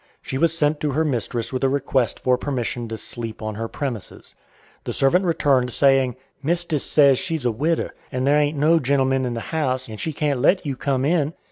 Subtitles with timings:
[0.23, 3.67] She was sent to her mistress with a request for permission to sleep on her
[3.67, 4.33] premises.
[4.83, 9.35] The servant returned, saying, "Mistis say she's a widder, and there ain't no gentleman in
[9.35, 11.33] the house, and she can't let you come in."